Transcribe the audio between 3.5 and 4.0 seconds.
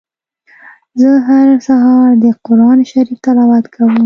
کوم.